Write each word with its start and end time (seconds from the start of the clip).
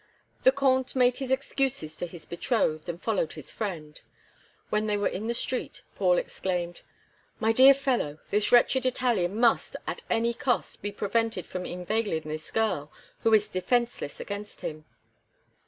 The 0.41 0.51
Comte 0.51 0.95
made 0.95 1.17
his 1.17 1.29
excuses 1.31 1.95
to 1.97 2.07
his 2.07 2.25
betrothed, 2.25 2.89
and 2.89 2.99
followed 2.99 3.33
his 3.33 3.51
friend. 3.51 4.01
When 4.71 4.87
they 4.87 4.97
were 4.97 5.07
in 5.07 5.27
the 5.27 5.35
street, 5.35 5.83
Paul 5.95 6.17
exclaimed: 6.17 6.81
"My 7.39 7.51
dear 7.51 7.75
fellow, 7.75 8.17
this 8.31 8.51
wretched 8.51 8.87
Italian 8.87 9.39
must, 9.39 9.75
at 9.85 10.01
any 10.09 10.33
cost, 10.33 10.81
be 10.81 10.91
prevented 10.91 11.45
from 11.45 11.67
inveigling 11.67 12.23
this 12.23 12.49
girl, 12.49 12.91
who 13.21 13.31
is 13.35 13.47
defenseless 13.47 14.19
against 14.19 14.61
him." 14.61 14.85